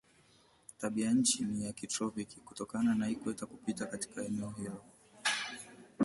Tabianchi 0.77 1.43
ni 1.45 1.65
ya 1.65 1.71
kitropiki 1.73 2.39
kutokana 2.39 2.95
na 2.95 3.09
ikweta 3.09 3.45
kupita 3.45 3.85
katikati 3.85 4.19
ya 4.19 4.25
eneo 4.27 4.49
hilo. 4.49 4.81